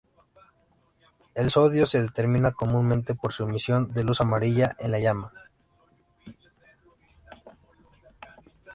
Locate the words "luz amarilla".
4.03-4.75